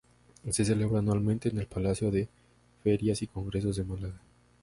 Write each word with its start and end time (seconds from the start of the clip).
Se 0.49 0.65
celebra 0.65 0.97
anualmente 0.97 1.49
en 1.49 1.59
el 1.59 1.67
Palacio 1.67 2.09
de 2.09 2.27
Ferias 2.83 3.21
y 3.21 3.27
Congresos 3.27 3.75
de 3.75 3.83
Málaga. 3.83 4.19